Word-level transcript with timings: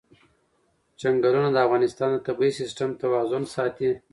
چنګلونه 0.99 1.49
د 1.51 1.57
افغانستان 1.65 2.09
د 2.13 2.17
طبعي 2.27 2.51
سیسټم 2.59 2.89
توازن 3.01 3.43
ساتي. 3.55 3.89